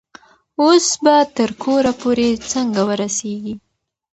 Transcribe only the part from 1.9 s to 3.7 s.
پورې څنګه ورسیږي؟